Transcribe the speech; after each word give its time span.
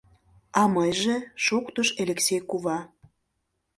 —А 0.61 0.63
мыйже?— 0.75 1.15
шоктыш 1.45 1.87
Элексей 2.01 2.41
кува. 2.49 2.79